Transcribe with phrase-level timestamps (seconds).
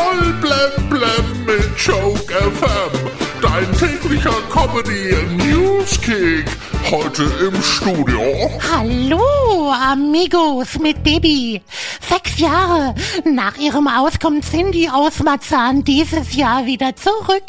[0.00, 2.92] Voll blem blem mit Joke FM.
[3.42, 6.46] Dein täglicher Comedy Newskick.
[6.90, 8.22] Heute im Studio.
[8.72, 11.60] Hallo, Amigos mit Baby.
[12.00, 12.94] Sechs Jahre
[13.24, 17.44] nach ihrem Aus kommt Cindy aus Marzahn dieses Jahr wieder zurück.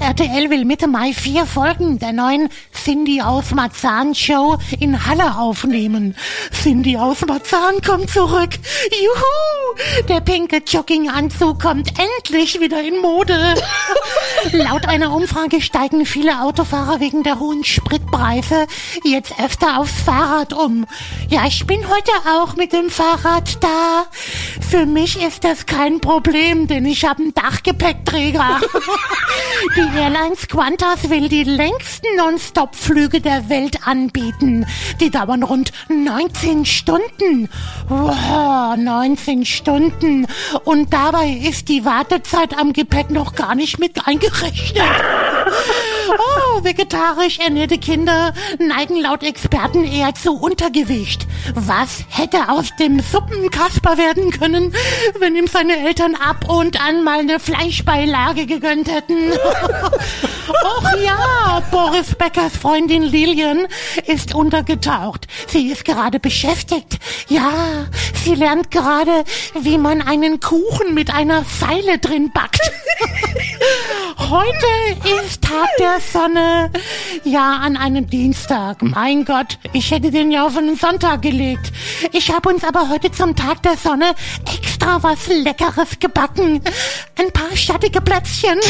[0.00, 6.16] RTL will Mitte Mai vier Folgen der neuen Cindy aus Marzahn Show in Halle aufnehmen.
[6.52, 8.50] Cindy aus Marzahn kommt zurück.
[8.90, 10.06] Juhu!
[10.08, 13.54] Der pinke Jogginganzug kommt endlich wieder in Mode.
[14.52, 18.66] Laut einer Umfrage steigen viele Autofahrer wegen der hohen Spritpreise
[19.04, 20.86] jetzt öfter aufs Fahrrad um.
[21.28, 24.06] Ja, ich bin heute auch mit dem Fahrrad da.
[24.70, 28.60] Für mich ist das kein Problem, denn ich habe einen Dachgepäckträger.
[29.76, 34.66] Die Airlines Qantas will die längsten Non-Stop-Flüge der Welt anbieten.
[35.00, 37.48] Die dauern rund 19 Stunden.
[37.88, 40.26] Wow, 19 Stunden.
[40.64, 44.82] Und dabei ist die Wartezeit am Gepäck noch gar nicht mit eingerechnet.
[46.18, 51.26] Oh, vegetarisch ernährte Kinder neigen laut Experten eher zu Untergewicht.
[51.54, 54.74] Was hätte aus dem Suppenkasper werden können,
[55.18, 59.32] wenn ihm seine Eltern ab und an mal eine Fleischbeilage gegönnt hätten?
[60.50, 63.66] Och ja, Boris Beckers Freundin Lilian
[64.06, 65.26] ist untergetaucht.
[65.48, 66.98] Sie ist gerade beschäftigt.
[67.28, 67.86] Ja,
[68.24, 69.24] sie lernt gerade,
[69.60, 72.60] wie man einen Kuchen mit einer Pfeile drin backt.
[74.28, 76.70] Heute ist Tag der Sonne.
[77.24, 78.82] Ja, an einem Dienstag.
[78.82, 81.72] Mein Gott, ich hätte den ja auf einen Sonntag gelegt.
[82.12, 84.14] Ich habe uns aber heute zum Tag der Sonne
[84.52, 86.60] extra was Leckeres gebacken.
[87.18, 88.58] Ein paar schattige Plätzchen.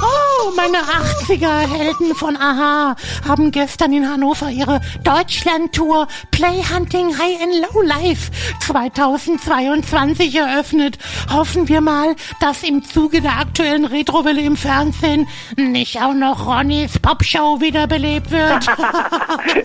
[0.00, 2.94] Oh, meine 80er-Helden von Aha
[3.26, 8.30] haben gestern in Hannover ihre Deutschland-Tour Play Hunting High and Low Life
[8.64, 10.98] 2022 eröffnet.
[11.32, 13.84] Hoffen wir mal, dass im Zuge der aktuellen
[14.18, 18.66] Retrowelle im Fernsehen nicht auch noch Ronnys Popshow wiederbelebt wird.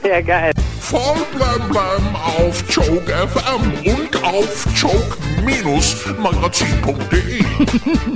[0.03, 0.51] Ja, geil.
[0.79, 7.43] Voll blem blem auf Joke FM und auf joke-magazin.de.